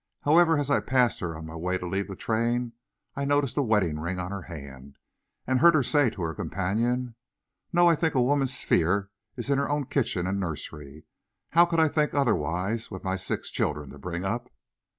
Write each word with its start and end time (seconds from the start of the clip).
However, 0.21 0.57
as 0.57 0.71
I 0.71 0.79
passed 0.79 1.19
her 1.19 1.37
on 1.37 1.45
my 1.45 1.55
way 1.55 1.77
to 1.77 1.85
leave 1.85 2.07
the 2.07 2.15
train 2.15 2.73
I 3.15 3.23
noticed 3.23 3.55
a 3.55 3.61
wedding 3.61 3.99
ring 3.99 4.17
on 4.17 4.31
her 4.31 4.41
hand, 4.41 4.97
and 5.45 5.59
heard 5.59 5.75
her 5.75 5.83
say 5.83 6.09
to 6.09 6.23
her 6.23 6.33
companion, 6.33 7.13
"No; 7.71 7.85
I 7.87 7.93
think 7.93 8.15
a 8.15 8.21
woman's 8.23 8.57
sphere 8.57 9.11
is 9.37 9.51
in 9.51 9.59
her 9.59 9.69
own 9.69 9.85
kitchen 9.85 10.25
and 10.25 10.39
nursery. 10.39 11.05
How 11.51 11.67
could 11.67 11.79
I 11.79 11.87
think 11.87 12.15
otherwise, 12.15 12.89
with 12.89 13.03
my 13.03 13.15
six 13.15 13.51
children 13.51 13.91
to 13.91 13.99
bring 13.99 14.25
up?" 14.25 14.49